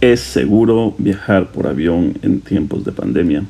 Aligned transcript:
¿Es 0.00 0.20
seguro 0.20 0.94
viajar 0.98 1.50
por 1.50 1.66
avión 1.66 2.18
en 2.20 2.40
tiempos 2.40 2.84
de 2.84 2.92
pandemia? 2.92 3.44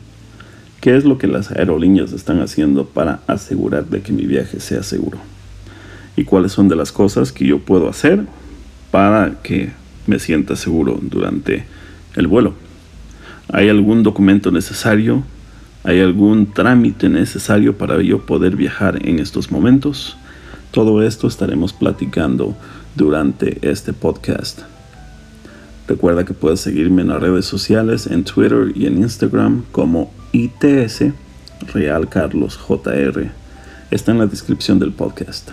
¿Qué 0.80 0.96
es 0.96 1.04
lo 1.04 1.18
que 1.18 1.26
las 1.26 1.50
aerolíneas 1.50 2.12
están 2.12 2.40
haciendo 2.40 2.84
para 2.86 3.20
asegurar 3.26 3.86
de 3.86 4.02
que 4.02 4.12
mi 4.12 4.24
viaje 4.24 4.60
sea 4.60 4.84
seguro? 4.84 5.18
¿Y 6.14 6.22
cuáles 6.22 6.52
son 6.52 6.68
de 6.68 6.76
las 6.76 6.92
cosas 6.92 7.32
que 7.32 7.44
yo 7.44 7.58
puedo 7.58 7.88
hacer 7.88 8.24
para 8.92 9.40
que 9.42 9.72
me 10.06 10.20
sienta 10.20 10.54
seguro 10.54 11.00
durante 11.02 11.64
el 12.14 12.28
vuelo? 12.28 12.54
¿Hay 13.52 13.68
algún 13.68 14.04
documento 14.04 14.52
necesario? 14.52 15.24
¿Hay 15.82 16.00
algún 16.00 16.52
trámite 16.52 17.08
necesario 17.08 17.76
para 17.76 18.00
yo 18.00 18.26
poder 18.26 18.54
viajar 18.54 19.00
en 19.08 19.18
estos 19.18 19.50
momentos? 19.50 20.16
Todo 20.70 21.02
esto 21.02 21.26
estaremos 21.26 21.72
platicando 21.72 22.56
durante 22.94 23.58
este 23.68 23.92
podcast. 23.92 24.60
Recuerda 25.86 26.24
que 26.24 26.32
puedes 26.32 26.60
seguirme 26.60 27.02
en 27.02 27.08
las 27.08 27.20
redes 27.20 27.44
sociales, 27.44 28.06
en 28.06 28.24
Twitter 28.24 28.72
y 28.74 28.86
en 28.86 28.98
Instagram 28.98 29.64
como 29.72 30.12
ITS 30.32 31.04
Real 31.72 32.08
Carlos 32.08 32.56
JR. 32.56 33.30
Está 33.90 34.12
en 34.12 34.18
la 34.18 34.26
descripción 34.26 34.78
del 34.78 34.92
podcast. 34.92 35.50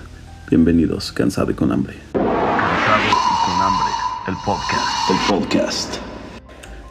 Bienvenidos, 0.50 1.12
Cansado 1.12 1.52
y 1.52 1.54
con 1.54 1.72
hambre. 1.72 1.96
Cansado 2.14 3.04
y 3.10 3.46
con 3.46 3.62
hambre, 3.62 3.88
el 4.28 4.36
podcast. 4.46 5.10
El 5.10 5.18
podcast. 5.28 5.96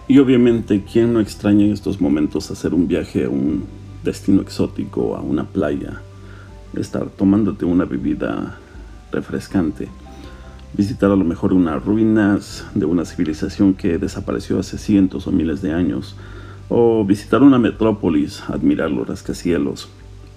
Y 0.09 0.19
obviamente, 0.19 0.85
¿quién 0.91 1.13
no 1.13 1.21
extraña 1.21 1.65
en 1.65 1.73
estos 1.73 2.01
momentos 2.01 2.51
hacer 2.51 2.75
un 2.75 2.89
viaje 2.89 3.25
a 3.25 3.29
un 3.29 3.65
destino 4.03 4.43
exótico, 4.43 5.17
a 5.17 5.21
una 5.21 5.45
playa? 5.45 6.03
Estar 6.77 7.07
tomándote 7.07 7.65
una 7.65 7.85
bebida 7.85 8.59
refrescante 9.13 9.89
visitar 10.73 11.11
a 11.11 11.17
lo 11.17 11.25
mejor 11.25 11.53
unas 11.53 11.85
ruinas 11.85 12.65
de 12.75 12.85
una 12.85 13.05
civilización 13.05 13.75
que 13.75 13.99
desapareció 13.99 14.59
hace 14.59 14.79
cientos 14.79 15.27
o 15.27 15.33
miles 15.33 15.63
de 15.63 15.73
años, 15.73 16.17
o 16.69 17.05
visitar 17.05 17.43
una 17.43 17.59
metrópolis, 17.59 18.43
admirar 18.49 18.91
los 18.91 19.07
rascacielos, 19.07 19.89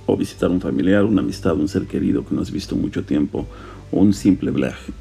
o 0.06 0.18
visitar 0.18 0.50
un 0.50 0.60
familiar, 0.60 1.06
una 1.06 1.22
amistad, 1.22 1.56
un 1.56 1.68
ser 1.68 1.86
querido 1.86 2.26
que 2.26 2.34
no 2.36 2.42
has 2.42 2.52
visto 2.52 2.76
mucho 2.76 3.04
tiempo, 3.04 3.48
o 3.92 4.00
un 4.00 4.14
simple 4.14 4.52
viaje, 4.52 4.92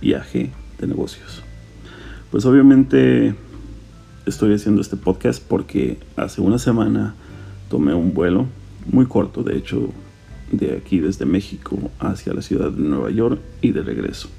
viaje 0.00 0.50
de 0.78 0.86
negocios. 0.86 1.42
Pues 2.30 2.44
obviamente 2.46 3.34
estoy 4.26 4.54
haciendo 4.54 4.80
este 4.80 4.96
podcast 4.96 5.42
porque 5.46 5.98
hace 6.16 6.40
una 6.40 6.58
semana 6.58 7.14
tomé 7.68 7.94
un 7.94 8.14
vuelo 8.14 8.46
muy 8.90 9.06
corto, 9.06 9.42
de 9.42 9.56
hecho, 9.56 9.90
de 10.50 10.76
aquí 10.76 10.98
desde 10.98 11.26
México 11.26 11.78
hacia 11.98 12.32
la 12.32 12.40
ciudad 12.40 12.70
de 12.70 12.82
Nueva 12.82 13.10
York 13.10 13.38
y 13.60 13.72
de 13.72 13.82
regreso. 13.82 14.30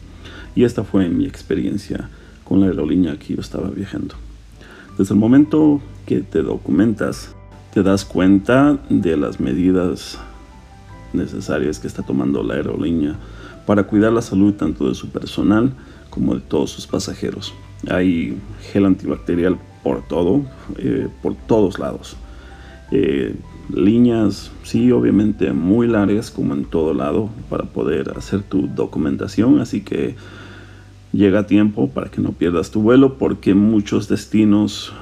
Y 0.60 0.66
esta 0.66 0.84
fue 0.84 1.08
mi 1.08 1.26
experiencia 1.26 2.10
con 2.44 2.60
la 2.60 2.66
aerolínea 2.66 3.16
que 3.18 3.34
yo 3.34 3.40
estaba 3.40 3.70
viajando. 3.70 4.16
Desde 4.98 5.14
el 5.14 5.20
momento 5.22 5.80
que 6.06 6.20
te 6.20 6.42
documentas, 6.42 7.34
te 7.74 7.82
das 7.82 8.04
cuenta 8.04 8.78
de 8.90 9.16
las 9.16 9.40
medidas 9.40 10.20
necesarias 11.14 11.80
que 11.80 11.88
está 11.88 12.04
tomando 12.04 12.44
la 12.44 12.56
aerolínea 12.56 13.16
para 13.66 13.84
cuidar 13.84 14.12
la 14.12 14.22
salud 14.22 14.54
tanto 14.56 14.90
de 14.90 14.96
su 14.96 15.08
personal 15.08 15.72
como 16.10 16.36
de 16.36 16.42
todos 16.42 16.72
sus 16.72 16.86
pasajeros. 16.86 17.54
Hay 17.90 18.38
gel 18.74 18.86
antibacterial 18.86 19.58
por 19.82 20.06
todo, 20.10 20.44
eh, 20.78 21.08
por 21.22 21.36
todos 21.36 21.80
lados. 21.80 22.18
Eh, 22.92 23.34
líneas, 23.74 24.52
sí, 24.64 24.92
obviamente 24.92 25.54
muy 25.54 25.88
largas 25.88 26.30
como 26.30 26.54
en 26.54 26.66
todo 26.66 26.94
lado 26.94 27.30
para 27.50 27.64
poder 27.64 28.12
hacer 28.18 28.44
tu 28.44 28.68
documentación, 28.68 29.62
así 29.62 29.80
que 29.80 30.18
llega 31.12 31.40
a 31.40 31.48
tiempo 31.48 31.90
para 31.90 32.10
que 32.10 32.22
no 32.22 32.32
pierdas 32.32 32.72
tu 32.72 32.82
vuelo 32.82 33.18
porque 33.18 33.54
muchos 33.54 34.08
destinos 34.08 34.94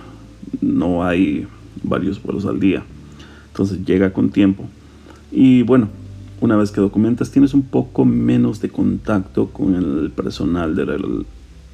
no 0.61 1.03
hay 1.03 1.47
varios 1.83 2.21
vuelos 2.21 2.45
al 2.45 2.59
día. 2.59 2.83
Entonces 3.47 3.85
llega 3.85 4.13
con 4.13 4.29
tiempo. 4.29 4.65
Y 5.31 5.63
bueno, 5.63 5.89
una 6.39 6.55
vez 6.55 6.71
que 6.71 6.81
documentas 6.81 7.31
tienes 7.31 7.53
un 7.53 7.63
poco 7.63 8.05
menos 8.05 8.61
de 8.61 8.69
contacto 8.69 9.47
con 9.47 9.75
el 9.75 10.11
personal 10.11 10.75
de 10.75 10.85
la 10.85 10.97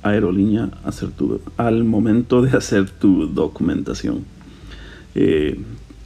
aerolínea 0.02 0.70
hacer 0.84 1.12
tu, 1.12 1.40
al 1.58 1.84
momento 1.84 2.42
de 2.42 2.58
hacer 2.58 2.90
tu 2.90 3.28
documentación. 3.28 4.24
Eh, 5.16 5.60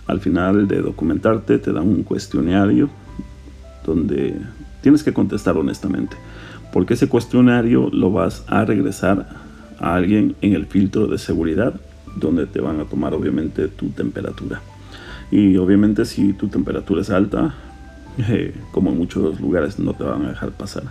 al 0.05 0.19
final 0.19 0.67
de 0.67 0.81
documentarte 0.81 1.59
te 1.59 1.71
dan 1.71 1.87
un 1.87 2.03
cuestionario 2.03 2.89
donde 3.85 4.35
tienes 4.81 5.03
que 5.03 5.13
contestar 5.13 5.57
honestamente 5.57 6.15
porque 6.71 6.95
ese 6.95 7.07
cuestionario 7.07 7.89
lo 7.91 8.11
vas 8.11 8.43
a 8.47 8.65
regresar 8.65 9.27
a 9.79 9.95
alguien 9.95 10.35
en 10.41 10.53
el 10.53 10.65
filtro 10.65 11.07
de 11.07 11.17
seguridad 11.17 11.73
donde 12.15 12.45
te 12.47 12.61
van 12.61 12.79
a 12.79 12.85
tomar 12.85 13.13
obviamente 13.13 13.67
tu 13.67 13.89
temperatura 13.89 14.61
y 15.31 15.57
obviamente 15.57 16.05
si 16.05 16.33
tu 16.33 16.47
temperatura 16.47 17.01
es 17.01 17.09
alta 17.09 17.53
eh, 18.17 18.53
como 18.71 18.91
en 18.91 18.97
muchos 18.97 19.39
lugares 19.39 19.79
no 19.79 19.93
te 19.93 20.03
van 20.03 20.25
a 20.25 20.29
dejar 20.29 20.51
pasar. 20.51 20.83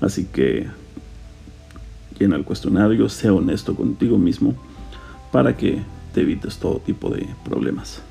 Así 0.00 0.26
que 0.26 0.68
llena 2.18 2.36
el 2.36 2.44
cuestionario 2.44 3.08
sea 3.08 3.32
honesto 3.32 3.74
contigo 3.74 4.18
mismo 4.18 4.54
para 5.30 5.56
que 5.56 5.82
te 6.12 6.20
evites 6.20 6.58
todo 6.58 6.78
tipo 6.78 7.10
de 7.10 7.26
problemas. 7.44 8.02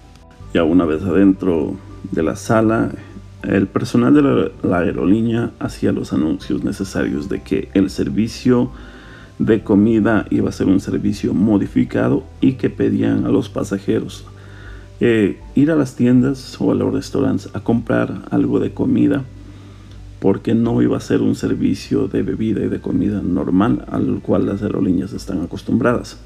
Ya 0.53 0.63
una 0.63 0.85
vez 0.85 1.03
adentro 1.03 1.75
de 2.11 2.23
la 2.23 2.35
sala 2.35 2.91
el 3.43 3.67
personal 3.67 4.13
de 4.13 4.51
la, 4.63 4.77
aerolínea 4.77 5.51
hacía 5.59 5.91
los 5.91 6.13
anuncios 6.13 6.63
necesarios 6.63 7.29
de 7.29 7.41
que 7.41 7.69
el 7.73 7.89
servicio 7.89 8.71
de 9.39 9.63
comida 9.63 10.27
iba 10.29 10.49
a 10.49 10.51
ser 10.51 10.67
un 10.67 10.79
servicio 10.79 11.33
modificado 11.33 12.23
y 12.39 12.53
que 12.53 12.69
pedían 12.69 13.25
a 13.25 13.29
los 13.29 13.49
pasajeros 13.49 14.25
eh, 14.99 15.39
ir 15.55 15.71
a 15.71 15.75
las 15.75 15.95
tiendas 15.95 16.55
o 16.61 16.71
a 16.71 16.75
los 16.75 16.93
restaurantes 16.93 17.49
a 17.55 17.61
comprar 17.61 18.21
algo 18.29 18.59
de 18.59 18.71
comida 18.71 19.23
porque 20.19 20.53
no 20.53 20.79
iba 20.83 20.97
a 20.97 21.01
ser 21.01 21.23
un 21.23 21.33
servicio 21.33 22.07
de 22.07 22.21
bebida 22.21 22.63
y 22.63 22.69
de 22.69 22.79
comida 22.79 23.23
normal 23.23 23.85
al 23.91 24.19
cual 24.21 24.45
las 24.45 24.61
aerolíneas 24.61 25.13
están 25.13 25.41
acostumbradas. 25.41 26.19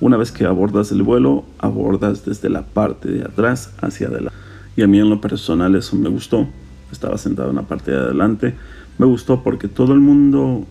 Una 0.00 0.16
vez 0.16 0.30
que 0.30 0.44
abordas 0.44 0.92
el 0.92 1.02
vuelo, 1.02 1.44
abordas 1.58 2.24
desde 2.24 2.48
la 2.48 2.62
parte 2.62 3.10
de 3.10 3.22
atrás 3.24 3.72
hacia 3.80 4.06
adelante. 4.06 4.39
Y 4.76 4.82
a 4.82 4.86
mí 4.86 4.98
en 4.98 5.10
lo 5.10 5.20
personal 5.20 5.74
eso 5.74 5.96
me 5.96 6.08
gustó. 6.08 6.46
Estaba 6.92 7.18
sentado 7.18 7.50
en 7.50 7.56
la 7.56 7.62
parte 7.62 7.90
de 7.90 7.98
adelante. 7.98 8.54
Me 8.98 9.06
gustó 9.06 9.42
porque 9.42 9.68
todo 9.68 9.92
el 9.92 10.00
mundo 10.00 10.66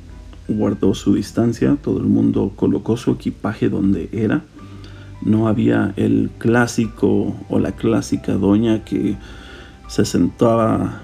guardó 0.47 0.93
su 0.93 1.13
distancia, 1.13 1.77
todo 1.81 1.99
el 1.99 2.05
mundo 2.05 2.51
colocó 2.55 2.97
su 2.97 3.11
equipaje 3.11 3.69
donde 3.69 4.09
era. 4.11 4.43
No 5.21 5.47
había 5.47 5.93
el 5.97 6.29
clásico 6.37 7.35
o 7.49 7.59
la 7.59 7.73
clásica 7.73 8.33
doña 8.33 8.83
que 8.85 9.17
se 9.87 10.05
sentaba, 10.05 11.01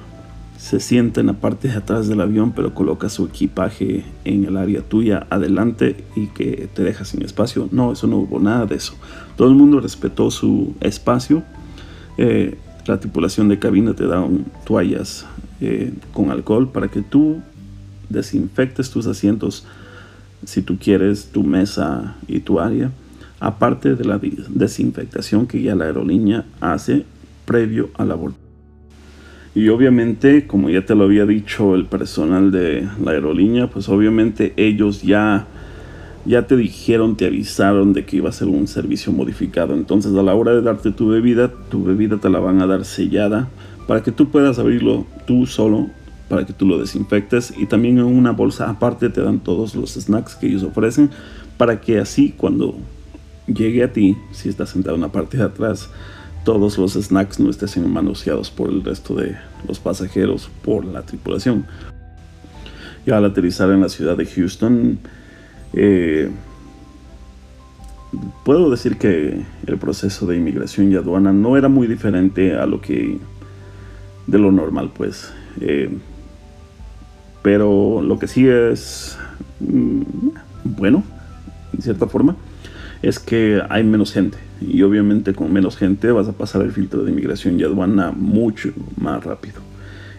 se 0.58 0.80
sienta 0.80 1.20
en 1.20 1.28
la 1.28 1.34
parte 1.34 1.68
de 1.68 1.76
atrás 1.76 2.08
del 2.08 2.22
avión, 2.22 2.54
pero 2.56 2.74
coloca 2.74 3.10
su 3.10 3.26
equipaje 3.26 4.06
en 4.24 4.46
el 4.46 4.58
área 4.58 4.82
tuya 4.82 5.28
adelante 5.30 6.06
y 6.16 6.28
que 6.28 6.70
te 6.74 6.84
deja 6.84 7.04
sin 7.04 7.24
espacio. 7.24 7.68
No, 7.72 7.92
eso 7.92 8.08
no 8.08 8.18
hubo 8.18 8.40
nada 8.40 8.66
de 8.66 8.76
eso. 8.76 8.94
Todo 9.36 9.50
el 9.50 9.56
mundo 9.56 9.80
respetó 9.80 10.32
su 10.32 10.76
espacio. 10.80 11.44
Eh, 12.18 12.58
la 12.88 13.00
tripulación 13.00 13.50
de 13.50 13.60
cabina 13.60 13.94
te 13.94 14.06
da 14.06 14.26
toallas 14.66 15.26
eh, 15.62 15.94
con 16.14 16.32
alcohol 16.32 16.70
para 16.72 16.88
que 16.88 17.02
tú 17.02 17.42
desinfectes 18.10 18.92
tus 18.92 19.08
asientos 19.08 19.66
si 20.46 20.62
tú 20.62 20.78
quieres 20.78 21.30
tu 21.32 21.44
mesa 21.44 22.16
y 22.28 22.40
tu 22.40 22.60
área. 22.60 22.92
Aparte 23.40 23.96
de 23.96 24.06
la 24.06 24.20
desinfectación 24.50 25.48
que 25.48 25.62
ya 25.62 25.76
la 25.76 25.86
aerolínea 25.86 26.46
hace 26.62 27.06
previo 27.46 27.90
a 27.96 28.06
la 28.06 28.16
vuelta 28.16 28.46
y 29.56 29.70
obviamente 29.70 30.46
como 30.46 30.70
ya 30.70 30.86
te 30.86 30.96
lo 30.96 31.06
había 31.06 31.26
dicho 31.26 31.76
el 31.76 31.86
personal 31.86 32.52
de 32.52 32.88
la 33.02 33.12
aerolínea 33.12 33.68
pues 33.70 33.88
obviamente 33.88 34.54
ellos 34.58 35.02
ya 35.02 35.48
ya 36.26 36.48
te 36.48 36.58
dijeron, 36.58 37.16
te 37.16 37.28
avisaron 37.28 37.94
de 37.94 38.06
que 38.06 38.18
iba 38.18 38.30
a 38.30 38.34
ser 38.34 38.48
un 38.48 38.68
servicio 38.68 39.12
modificado. 39.12 39.74
Entonces 39.74 40.16
a 40.16 40.24
la 40.24 40.34
hora 40.34 40.54
de 40.54 40.62
darte 40.62 40.92
tu 40.92 41.10
bebida, 41.10 41.52
tu 41.70 41.84
bebida 41.84 42.18
te 42.18 42.30
la 42.30 42.40
van 42.40 42.62
a 42.62 42.68
dar 42.68 42.84
sellada 42.84 43.48
para 43.88 44.02
que 44.02 44.12
tú 44.12 44.30
puedas 44.30 44.58
abrirlo 44.58 45.06
tú 45.28 45.46
solo, 45.46 45.88
para 46.28 46.46
que 46.46 46.54
tú 46.54 46.66
lo 46.66 46.80
desinfectes. 46.80 47.54
Y 47.56 47.68
también 47.68 48.00
en 48.00 48.06
una 48.06 48.32
bolsa 48.32 48.70
aparte 48.70 49.10
te 49.10 49.22
dan 49.22 49.40
todos 49.40 49.76
los 49.76 49.94
snacks 49.94 50.36
que 50.36 50.48
ellos 50.48 50.64
ofrecen 50.64 51.12
para 51.58 51.80
que 51.80 52.00
así 52.00 52.34
cuando 52.36 52.76
llegue 53.48 53.84
a 53.84 53.94
ti, 53.94 54.18
si 54.32 54.50
estás 54.50 54.70
sentado 54.70 54.96
en 54.96 55.02
la 55.02 55.12
parte 55.12 55.38
de 55.38 55.44
atrás, 55.44 55.90
todos 56.44 56.78
los 56.78 56.94
snacks 56.94 57.40
no 57.40 57.50
estén 57.50 57.92
manoseados 57.92 58.50
por 58.50 58.70
el 58.70 58.84
resto 58.84 59.16
de 59.16 59.36
los 59.68 59.80
pasajeros, 59.80 60.50
por 60.64 60.86
la 60.86 61.04
tripulación. 61.04 61.66
Ya 63.06 63.18
al 63.18 63.26
aterrizar 63.26 63.70
en 63.70 63.82
la 63.82 63.90
ciudad 63.90 64.18
de 64.18 64.26
Houston, 64.26 65.00
eh, 65.76 66.30
puedo 68.44 68.70
decir 68.72 68.98
que 68.98 69.42
el 69.68 69.78
proceso 69.78 70.26
de 70.26 70.38
inmigración 70.38 70.92
y 70.92 70.96
aduana 70.96 71.34
no 71.34 71.58
era 71.58 71.70
muy 71.70 71.88
diferente 71.88 72.56
a 72.56 72.66
lo 72.66 72.82
que 72.82 73.18
de 74.28 74.40
lo 74.40 74.52
normal, 74.52 74.92
pues. 74.96 75.32
Eh, 75.62 75.90
pero 77.42 78.02
lo 78.02 78.18
que 78.18 78.28
sí 78.28 78.48
es 78.48 79.18
mm, 79.60 80.02
bueno, 80.66 81.04
en 81.74 81.82
cierta 81.82 82.08
forma, 82.08 82.36
es 83.02 83.20
que 83.20 83.62
hay 83.70 83.84
menos 83.84 84.12
gente. 84.12 84.38
Y 84.62 84.82
obviamente 84.82 85.34
con 85.34 85.52
menos 85.54 85.78
gente 85.78 86.12
vas 86.12 86.28
a 86.28 86.34
pasar 86.34 86.62
el 86.62 86.72
filtro 86.72 87.04
de 87.04 87.12
inmigración 87.12 87.60
y 87.60 87.64
aduana 87.64 88.12
mucho 88.12 88.72
más 88.98 89.24
rápido. 89.24 89.62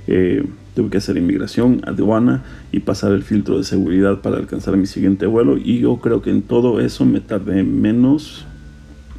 Eh, 0.07 0.45
tuve 0.77 0.91
que 0.91 0.99
hacer 0.99 1.17
inmigración, 1.17 1.81
aduana 1.87 2.45
y 2.71 2.81
pasar 2.81 3.13
el 3.13 3.23
filtro 3.23 3.57
de 3.57 3.65
seguridad 3.65 4.21
para 4.21 4.37
alcanzar 4.37 4.77
mi 4.77 4.85
siguiente 4.85 5.25
vuelo. 5.25 5.57
Y 5.57 5.79
yo 5.79 5.97
creo 5.97 6.21
que 6.21 6.31
en 6.31 6.43
todo 6.43 6.81
eso 6.81 7.07
me 7.07 7.21
tardé 7.21 7.65
menos 7.65 8.45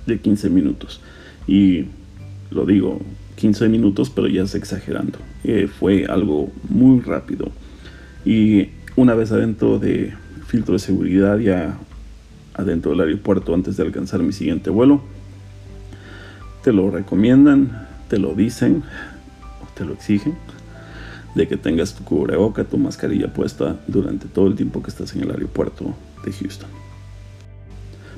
de 0.05 0.19
15 0.19 0.51
minutos. 0.51 1.01
Y 1.47 1.85
lo 2.51 2.67
digo, 2.67 3.01
15 3.37 3.69
minutos, 3.69 4.11
pero 4.11 4.27
ya 4.27 4.43
es 4.43 4.53
exagerando. 4.53 5.17
Eh, 5.43 5.67
fue 5.67 6.05
algo 6.05 6.51
muy 6.69 7.01
rápido. 7.01 7.49
Y 8.23 8.67
una 8.95 9.15
vez 9.15 9.31
adentro 9.31 9.79
de 9.79 10.13
filtro 10.45 10.73
de 10.73 10.79
seguridad, 10.79 11.39
ya 11.39 11.79
adentro 12.53 12.91
del 12.91 13.01
aeropuerto 13.01 13.55
antes 13.55 13.77
de 13.77 13.83
alcanzar 13.83 14.21
mi 14.21 14.31
siguiente 14.31 14.69
vuelo, 14.69 15.01
te 16.63 16.71
lo 16.71 16.91
recomiendan, 16.91 17.87
te 18.09 18.19
lo 18.19 18.35
dicen, 18.35 18.83
o 19.63 19.67
te 19.75 19.85
lo 19.85 19.93
exigen, 19.93 20.35
de 21.37 21.47
que 21.47 21.55
tengas 21.55 21.93
tu 21.93 22.03
cubreboca, 22.03 22.63
tu 22.63 22.77
mascarilla 22.77 23.31
puesta 23.31 23.79
durante 23.87 24.27
todo 24.27 24.47
el 24.47 24.55
tiempo 24.55 24.81
que 24.81 24.89
estás 24.89 25.15
en 25.15 25.21
el 25.21 25.29
aeropuerto 25.29 25.95
de 26.25 26.31
Houston. 26.33 26.69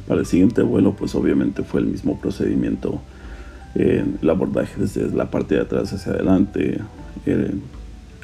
Para 0.07 0.21
el 0.21 0.25
siguiente 0.25 0.62
vuelo, 0.62 0.95
pues 0.95 1.13
obviamente 1.16 1.63
fue 1.63 1.81
el 1.81 1.88
mismo 1.88 2.19
procedimiento, 2.19 3.01
eh, 3.75 4.06
el 4.21 4.30
abordaje 4.30 4.80
desde 4.80 5.10
la 5.12 5.30
parte 5.30 5.56
de 5.56 5.62
atrás 5.62 5.92
hacia 5.92 6.13
adelante, 6.13 6.80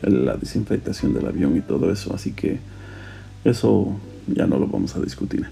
la 0.01 0.37
desinfectación 0.37 1.13
del 1.13 1.27
avión 1.27 1.57
y 1.57 1.61
todo 1.61 1.91
eso, 1.91 2.15
así 2.15 2.31
que 2.31 2.59
eso 3.43 3.99
ya 4.27 4.47
no 4.47 4.57
lo 4.57 4.67
vamos 4.67 4.95
a 4.95 5.01
discutir. 5.01 5.45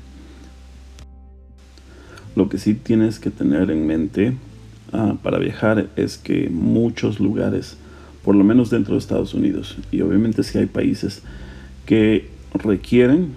Lo 2.36 2.48
que 2.50 2.58
sí 2.58 2.74
tienes 2.74 3.20
que 3.20 3.30
tener 3.30 3.70
en 3.70 3.86
mente 3.86 4.34
ah, 4.94 5.16
para 5.22 5.38
viajar 5.38 5.90
es 5.98 6.18
que 6.18 6.50
muchos 6.50 7.20
lugares, 7.20 7.78
por 8.24 8.36
lo 8.36 8.44
menos 8.44 8.70
dentro 8.70 8.94
de 8.94 9.00
Estados 9.00 9.34
Unidos, 9.34 9.78
y 9.92 10.02
obviamente 10.02 10.44
si 10.44 10.58
hay 10.58 10.66
países 10.66 11.22
que 11.86 12.30
requieren 12.54 13.34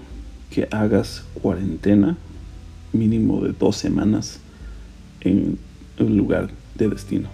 que 0.50 0.69
hagas 0.71 1.25
cuarentena 1.43 2.17
mínimo 2.93 3.43
de 3.43 3.53
dos 3.53 3.77
semanas 3.77 4.41
en 5.21 5.59
un 5.99 6.17
lugar 6.17 6.50
de 6.75 6.88
destino. 6.88 7.29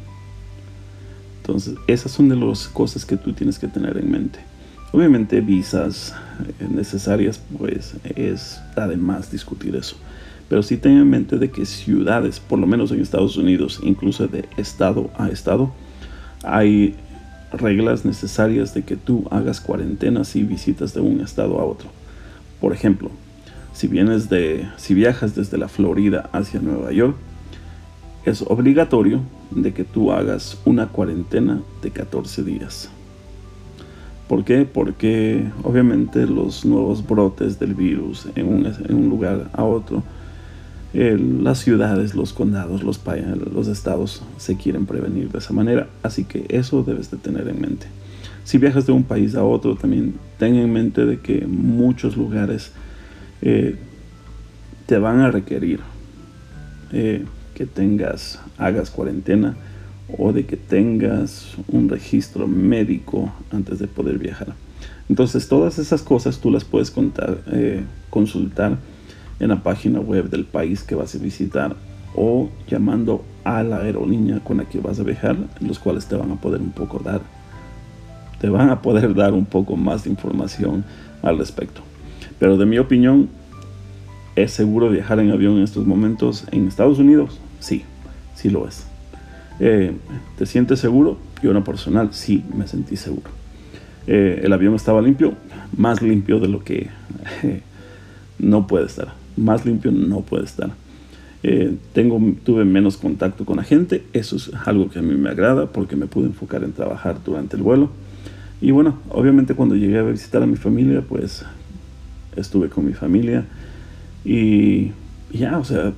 Entonces, 1.41 1.75
esas 1.87 2.13
son 2.13 2.29
de 2.29 2.37
las 2.37 2.69
cosas 2.69 3.05
que 3.05 3.17
tú 3.17 3.33
tienes 3.33 3.59
que 3.59 3.69
tener 3.69 3.97
en 3.97 4.11
mente. 4.11 4.39
Obviamente 4.93 5.41
visas 5.41 6.15
eh, 6.61 6.69
necesarias, 6.71 7.41
pues 7.59 7.95
es 8.15 8.61
además 8.77 9.31
discutir 9.31 9.75
eso. 9.75 9.97
Pero 10.49 10.63
sí 10.63 10.77
ten 10.77 10.99
en 10.99 11.09
mente 11.09 11.39
de 11.39 11.51
que 11.51 11.65
ciudades, 11.67 12.39
por 12.39 12.59
lo 12.59 12.67
menos 12.67 12.93
en 12.93 13.01
Estados 13.01 13.37
Unidos, 13.37 13.81
incluso 13.83 14.29
de 14.29 14.49
estado 14.57 15.11
a 15.17 15.29
estado, 15.31 15.73
hay 16.45 16.95
reglas 17.61 18.05
necesarias 18.05 18.75
de 18.75 18.83
que 18.83 18.97
tú 18.97 19.27
hagas 19.31 19.61
cuarentenas 19.61 20.37
y 20.37 20.43
visitas 20.43 20.95
de 20.95 21.01
un 21.01 21.21
estado 21.21 21.59
a 21.61 21.65
otro. 21.65 21.89
Por 22.61 22.73
ejemplo, 22.73 23.11
si 23.73 23.89
vienes 23.89 24.29
de 24.29 24.69
si 24.77 24.95
viajas 24.95 25.35
desde 25.35 25.59
la 25.59 25.69
Florida 25.69 26.29
hacia 26.33 26.61
Nueva 26.61 26.93
York, 26.93 27.17
es 28.25 28.43
obligatorio 28.43 29.21
de 29.51 29.73
que 29.73 29.85
tú 29.85 30.13
hagas 30.13 30.59
una 30.65 30.89
cuarentena 30.89 31.61
de 31.83 31.91
14 31.91 32.43
días. 32.45 32.91
¿Por 34.29 34.45
qué? 34.45 34.65
Porque 34.65 35.45
obviamente 35.63 36.27
los 36.27 36.65
nuevos 36.65 37.07
brotes 37.07 37.59
del 37.59 37.75
virus 37.75 38.29
en 38.35 38.49
un, 38.49 39.09
lugar 39.11 39.51
a 39.53 39.65
otro, 39.65 40.03
las 40.93 41.59
ciudades, 41.59 42.15
los 42.15 42.33
condados, 42.33 42.83
los, 42.83 43.01
los 43.53 43.69
estados 43.69 44.23
se 44.37 44.57
quieren 44.57 44.87
prevenir 44.87 45.31
de 45.31 45.39
esa 45.39 45.53
manera. 45.53 45.89
Así 46.03 46.25
que 46.25 46.45
eso 46.49 46.83
debes 46.83 47.11
de 47.11 47.17
tener 47.17 47.49
en 47.49 47.61
mente. 47.61 47.87
Si 48.45 48.59
viajas 48.59 48.87
de 48.87 48.93
un 48.93 49.05
país 49.05 49.35
a 49.35 49.45
otro, 49.45 49.77
también 49.77 50.15
ten 50.39 50.57
en 50.57 50.73
mente 50.73 51.07
de 51.07 51.21
que 51.21 51.47
muchos 51.47 52.17
lugares 52.17 52.73
eh, 53.41 53.77
te 54.87 54.99
van 54.99 55.21
a 55.21 55.31
requerir 55.31 55.81
eh, 56.93 57.25
que 57.55 57.67
tengas, 57.67 58.41
hagas 58.59 58.91
cuarentena 58.91 59.57
o 60.19 60.33
de 60.33 60.45
que 60.45 60.57
tengas 60.57 61.55
un 61.69 61.89
registro 61.89 62.47
médico 62.47 63.33
antes 63.51 63.79
de 63.79 63.87
poder 63.87 64.19
viajar. 64.19 64.55
Entonces 65.09 65.49
todas 65.49 65.79
esas 65.79 66.03
cosas 66.03 66.39
tú 66.39 66.51
las 66.51 66.65
puedes 66.65 66.93
eh, 67.53 67.83
consultar 68.11 68.79
en 69.43 69.49
la 69.49 69.63
página 69.63 70.01
web 70.01 70.31
del 70.31 70.45
país 70.45 70.85
que 70.85 70.95
vas 70.95 71.15
a 71.17 71.19
visitar 71.19 71.75
o 72.15 72.49
llamando 72.69 73.25
a 73.43 73.63
la 73.65 73.79
aerolínea 73.79 74.39
con 74.39 74.59
la 74.59 74.65
que 74.65 74.79
vas 74.79 75.01
a 75.01 75.03
viajar, 75.03 75.37
los 75.61 75.81
cuales 75.81 76.07
te 76.07 76.15
van 76.15 76.31
a 76.31 76.37
poder 76.37 76.61
un 76.61 76.71
poco 76.71 77.01
dar, 77.01 77.21
te 78.41 78.49
van 78.49 78.71
a 78.71 78.81
poder 78.81 79.15
dar 79.17 79.33
un 79.33 79.45
poco 79.45 79.77
más 79.77 80.05
de 80.05 80.11
información 80.11 80.85
al 81.23 81.39
respecto. 81.39 81.81
Pero 82.39 82.57
de 82.57 82.67
mi 82.67 82.79
opinión, 82.79 83.29
¿es 84.37 84.53
seguro 84.53 84.89
viajar 84.89 85.19
en 85.19 85.33
avión 85.33 85.57
en 85.57 85.65
estos 85.65 85.87
momentos 85.87 86.45
en 86.53 86.69
Estados 86.69 87.01
Unidos? 87.01 87.41
Sí, 87.59 87.83
sí 88.37 88.49
lo 88.49 88.69
es. 88.69 88.87
Eh, 89.59 89.93
¿Te 90.39 90.47
sientes 90.47 90.79
seguro? 90.79 91.19
Yo 91.43 91.51
en 91.51 91.55
lo 91.55 91.65
personal 91.65 92.11
sí 92.13 92.45
me 92.57 92.69
sentí 92.69 92.97
seguro. 92.97 93.31
Eh, 94.07 94.43
el 94.45 94.53
avión 94.53 94.75
estaba 94.77 95.03
limpio, 95.03 95.35
más 95.77 96.01
limpio 96.01 96.39
de 96.39 96.49
lo 96.49 96.63
que 96.63 96.91
no 98.39 98.69
puede 98.69 98.87
estar. 98.87 99.22
Más 99.37 99.65
limpio 99.65 99.91
no 99.91 100.21
puede 100.21 100.45
estar. 100.45 100.71
Eh, 101.45 101.75
tengo, 101.93 102.21
tuve 102.45 102.65
menos 102.65 102.97
contacto 102.97 103.45
con 103.45 103.57
la 103.57 103.65
gente, 103.65 104.05
eso 104.13 104.37
es 104.37 104.53
algo 104.65 104.89
que 104.89 105.01
a 105.01 105.03
mí 105.03 105.15
me 105.15 105.31
agrada 105.31 105.67
porque 105.67 105.97
me 105.97 106.07
pude 106.07 106.27
enfocar 106.27 106.63
en 106.63 106.73
trabajar 106.73 107.17
durante 107.25 107.57
el 107.57 107.63
vuelo. 107.63 107.91
Y 108.61 108.71
bueno, 108.71 108.99
obviamente 109.09 109.55
cuando 109.55 109.75
llegué 109.75 109.99
a 109.99 110.03
visitar 110.03 110.43
a 110.43 110.47
mi 110.47 110.57
familia, 110.57 111.03
pues 111.03 111.45
estuve 112.37 112.69
con 112.69 112.87
mi 112.87 112.95
familia 112.95 113.45
y 114.25 114.93
ya, 115.33 115.59
o 115.59 115.65
sea, 115.65 115.93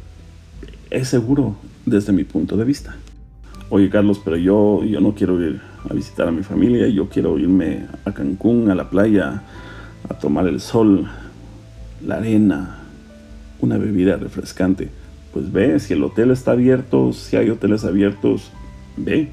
es 0.91 1.09
seguro 1.09 1.57
desde 1.85 2.13
mi 2.13 2.25
punto 2.25 2.57
de 2.57 2.65
vista. 2.65 2.97
Oye 3.69 3.91
Carlos, 3.91 4.21
pero 4.25 4.37
yo, 4.37 4.83
yo 4.83 5.01
no 5.01 5.15
quiero 5.15 5.39
ir 5.47 5.61
a 5.89 5.93
visitar 5.93 6.27
a 6.27 6.33
mi 6.33 6.43
familia, 6.43 6.89
yo 6.89 7.11
quiero 7.11 7.39
irme 7.39 7.87
a 8.07 8.13
Cancún, 8.13 8.71
a 8.71 8.75
la 8.75 8.89
playa, 8.89 9.43
a 10.09 10.15
tomar 10.15 10.47
el 10.47 10.61
sol, 10.61 11.07
la 12.03 12.17
arena, 12.17 12.84
una 13.61 13.79
bebida 13.79 14.17
refrescante. 14.17 14.91
Pues 15.33 15.53
ve, 15.53 15.79
si 15.81 15.95
el 15.95 16.05
hotel 16.05 16.31
está 16.31 16.53
abierto, 16.53 17.13
si 17.13 17.37
hay 17.37 17.51
hoteles 17.51 17.85
abiertos, 17.85 18.51
ve. 18.97 19.29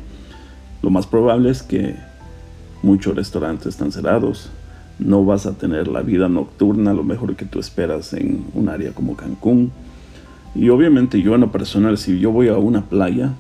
Lo 0.82 0.90
más 0.90 1.06
probable 1.06 1.52
es 1.52 1.62
que 1.62 1.96
muchos 2.82 3.16
restaurantes 3.16 3.68
están 3.68 3.92
cerrados. 3.92 4.50
No 5.00 5.26
vas 5.26 5.46
a 5.46 5.54
tener 5.54 5.88
la 5.88 6.02
vida 6.02 6.28
nocturna, 6.28 6.94
lo 6.94 7.04
mejor 7.04 7.36
que 7.36 7.46
tú 7.46 7.60
esperas 7.60 8.14
en 8.14 8.46
un 8.54 8.70
área 8.70 8.94
como 8.94 9.16
Cancún. 9.16 9.72
Y 10.54 10.70
obviamente 10.70 11.22
yo 11.22 11.36
en 11.36 11.42
lo 11.42 11.52
personal, 11.52 11.98
si 11.98 12.20
yo 12.20 12.32
voy 12.32 12.50
a 12.50 12.58
una 12.58 12.82
playa 12.82 13.34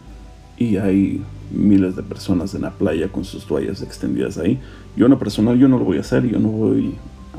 y 0.57 0.77
hay 0.77 1.21
miles 1.51 1.95
de 1.95 2.03
personas 2.03 2.55
en 2.55 2.61
la 2.61 2.71
playa 2.71 3.09
con 3.09 3.25
sus 3.25 3.45
toallas 3.45 3.81
extendidas 3.81 4.37
ahí, 4.37 4.59
yo 4.95 5.05
en 5.05 5.11
lo 5.11 5.19
personal 5.19 5.57
yo 5.57 5.67
no 5.67 5.77
lo 5.77 5.85
voy 5.85 5.97
a 5.97 6.01
hacer, 6.01 6.27
yo 6.27 6.39
no 6.39 6.49
voy 6.49 6.95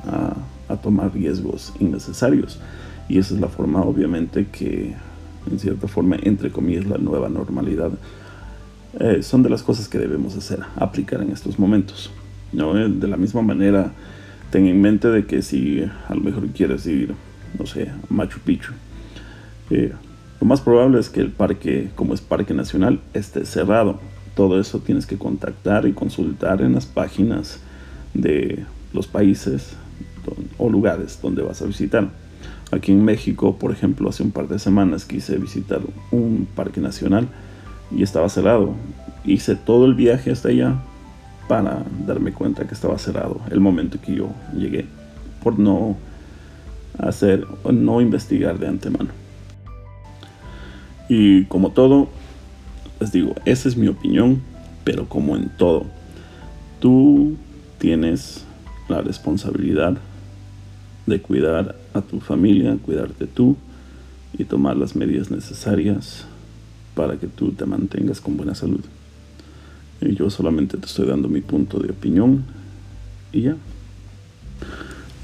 a, 0.07 0.37
tomar 0.83 1.13
riesgos 1.13 1.71
innecesarios. 1.81 2.59
Y 3.09 3.19
esa 3.19 3.35
es 3.35 3.41
la 3.41 3.49
forma 3.49 3.83
obviamente 3.83 4.47
que 4.51 4.95
en 5.51 5.59
cierta 5.59 5.89
forma, 5.89 6.17
entre 6.23 6.51
comillas, 6.51 6.87
la 6.87 6.99
nueva 6.99 7.29
normalidad. 7.29 7.91
Eh, 9.01 9.23
son 9.23 9.43
de 9.43 9.51
las 9.51 9.63
cosas 9.63 9.89
que 9.89 9.99
debemos 9.99 10.37
hacer, 10.37 10.61
aplicar 10.77 11.23
en 11.23 11.31
estos 11.31 11.59
momentos. 11.59 12.11
¿no? 12.53 12.79
Eh, 12.79 12.89
de 12.89 13.09
la 13.09 13.17
misma 13.17 13.43
manera, 13.43 13.93
ten 14.51 14.67
en 14.67 14.81
mente 14.81 15.09
de 15.09 15.27
que 15.27 15.43
si 15.43 15.83
a 15.83 16.15
lo 16.15 16.21
mejor 16.21 16.47
quieres 16.49 16.87
ir, 16.87 17.15
no 17.59 17.67
sé, 17.67 17.91
Machu 18.09 18.39
Picchu, 18.41 18.73
lo 19.71 20.47
más 20.47 20.61
probable 20.61 21.01
es 21.01 21.09
que 21.09 21.21
el 21.21 21.31
parque, 21.31 21.91
como 21.95 22.13
es 22.13 22.21
parque 22.21 22.53
nacional, 22.53 23.01
esté 23.15 23.47
cerrado. 23.47 24.01
Todo 24.35 24.61
eso 24.61 24.81
tienes 24.81 25.07
que 25.07 25.17
contactar 25.17 25.87
y 25.87 25.93
consultar 25.93 26.61
en 26.61 26.75
las 26.75 26.85
páginas 26.85 27.61
de 28.13 28.65
los 28.93 29.07
países 29.07 29.77
o 30.59 30.69
lugares 30.69 31.19
donde 31.23 31.43
vas 31.43 31.63
a 31.63 31.67
visitar. 31.67 32.11
Aquí 32.73 32.91
en 32.91 33.05
México, 33.05 33.59
por 33.59 33.71
ejemplo, 33.71 34.09
hace 34.09 34.23
un 34.23 34.31
par 34.31 34.49
de 34.49 34.59
semanas 34.59 35.05
quise 35.05 35.37
visitar 35.37 35.81
un 36.11 36.49
parque 36.57 36.81
nacional 36.81 37.29
y 37.95 38.03
estaba 38.03 38.31
cerrado. 38.31 38.75
Hice 39.27 39.57
todo 39.57 39.85
el 39.85 39.95
viaje 39.95 40.31
hasta 40.31 40.49
allá 40.49 40.77
para 41.49 41.85
darme 42.07 42.33
cuenta 42.33 42.67
que 42.67 42.73
estaba 42.73 42.97
cerrado 42.97 43.43
el 43.51 43.61
momento 43.61 44.01
que 44.01 44.15
yo 44.15 44.31
llegué, 44.57 44.87
por 45.43 45.59
no 45.59 45.99
hacer 46.99 47.47
o 47.63 47.73
no 47.73 48.01
investigar 48.01 48.59
de 48.59 48.69
antemano. 48.69 49.11
Y 51.11 51.45
como 51.45 51.73
todo, 51.73 52.09
les 53.01 53.13
digo, 53.13 53.35
esa 53.45 53.69
es 53.69 53.77
mi 53.77 53.89
opinión, 53.89 54.41
pero 54.83 55.11
como 55.11 55.37
en 55.37 55.51
todo, 55.59 55.85
tú 56.81 57.37
tienes 57.77 58.47
la 58.89 59.03
responsabilidad 59.03 59.99
de 61.07 61.21
cuidar 61.21 61.77
a 61.95 62.01
tu 62.01 62.21
familia, 62.21 62.77
cuidarte 62.83 63.27
tú 63.27 63.57
y 64.37 64.45
tomar 64.45 64.77
las 64.77 64.97
medidas 64.97 65.31
necesarias 65.31 66.25
para 66.95 67.17
que 67.17 67.27
tú 67.27 67.53
te 67.53 67.67
mantengas 67.67 68.21
con 68.21 68.37
buena 68.37 68.55
salud. 68.55 68.81
Yo 70.01 70.31
solamente 70.31 70.77
te 70.79 70.87
estoy 70.87 71.07
dando 71.07 71.29
mi 71.29 71.41
punto 71.41 71.79
de 71.79 71.91
opinión 71.91 72.45
y 73.33 73.43
ya. 73.43 73.57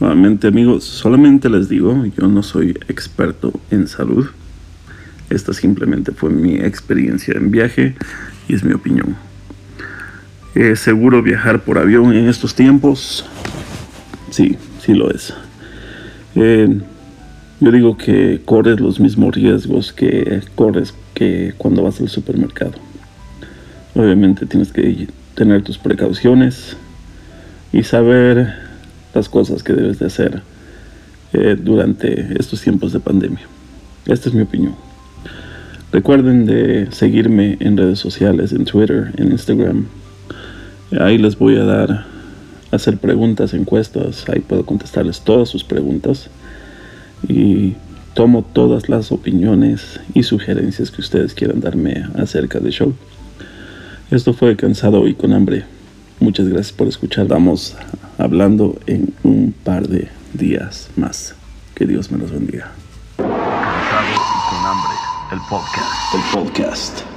Nuevamente 0.01 0.47
amigos, 0.47 0.85
solamente 0.85 1.51
les 1.51 1.69
digo, 1.69 2.05
yo 2.17 2.29
no 2.29 2.43
soy 2.43 2.71
experto 2.89 3.53
en 3.71 3.89
salud. 3.89 4.27
Esta 5.29 5.53
simplemente 5.53 6.13
fue 6.13 6.31
mi 6.31 6.55
experiencia 6.55 7.35
en 7.35 7.51
viaje 7.51 7.97
y 8.49 8.55
es 8.55 8.63
mi 8.63 8.73
opinión. 8.73 9.17
¿Es 10.55 10.81
seguro 10.81 11.23
viajar 11.23 11.65
por 11.65 11.79
avión 11.79 12.15
en 12.15 12.29
estos 12.29 12.55
tiempos? 12.55 13.27
Sí, 14.31 14.57
sí 14.81 14.95
lo 14.95 15.11
es. 15.11 15.35
Eh, 16.41 16.81
yo 17.59 17.73
digo 17.73 17.97
que 17.97 18.41
corres 18.45 18.79
los 18.79 19.01
mismos 19.01 19.35
riesgos 19.35 19.93
que 19.93 20.41
corres 20.55 20.95
que 21.13 21.53
cuando 21.59 21.83
vas 21.83 22.01
al 22.01 22.09
supermercado. 22.09 22.75
Obviamente 23.97 24.47
tienes 24.47 24.71
que 24.71 25.09
tener 25.35 25.65
tus 25.65 25.79
precauciones 25.79 26.77
y 27.73 27.83
saber 27.83 28.55
las 29.15 29.29
cosas 29.29 29.65
que 29.65 29.73
debes 29.73 29.99
de 29.99 30.07
hacer 30.07 30.43
eh, 31.33 31.57
durante 31.61 32.39
estos 32.39 32.61
tiempos 32.61 32.93
de 32.93 33.01
pandemia. 33.01 33.49
Esta 34.07 34.29
es 34.29 34.35
mi 34.37 34.43
opinión. 34.43 34.77
Recuerden 35.91 36.47
de 36.47 36.87
seguirme 36.93 37.57
en 37.59 37.77
redes 37.77 37.99
sociales, 37.99 38.53
en 38.53 38.65
Twitter, 38.65 39.13
en 39.17 39.33
Instagram. 39.33 39.87
Ahí 41.01 41.19
les 41.19 41.37
voy 41.37 41.57
a 41.57 41.65
dar, 41.65 42.07
hacer 42.71 42.99
preguntas, 42.99 43.55
encuestas. 43.55 44.29
Ahí 44.29 44.41
puedo 44.41 44.65
contestarles 44.65 45.21
todas 45.21 45.49
sus 45.49 45.65
preguntas 45.65 46.29
y 47.29 47.75
tomo 48.15 48.45
todas 48.53 48.89
las 48.89 49.13
opiniones 49.13 50.01
y 50.15 50.23
sugerencias 50.23 50.91
que 50.91 51.01
ustedes 51.01 51.35
quieran 51.35 51.61
darme 51.61 52.05
acerca 52.17 52.59
del 52.59 52.73
show. 52.73 52.95
Esto 54.11 54.33
fue 54.33 54.57
Cansado 54.57 55.07
y 55.07 55.15
con 55.15 55.33
hambre. 55.33 55.65
Muchas 56.21 56.49
gracias 56.49 56.73
por 56.73 56.89
escuchar. 56.89 57.29
Vamos 57.29 57.77
hablando 58.17 58.79
en 58.87 59.15
un 59.23 59.53
par 59.53 59.87
de 59.87 60.09
días 60.33 60.89
más. 60.97 61.35
Que 61.75 61.87
Dios 61.87 62.11
me 62.11 62.19
los 62.19 62.33
bendiga. 62.33 62.73
Cansado 63.17 64.15
y 64.15 64.51
con 64.51 64.67
hambre, 64.67 64.97
el 65.33 65.39
podcast. 65.49 66.15
El 66.15 66.41
podcast. 66.41 67.08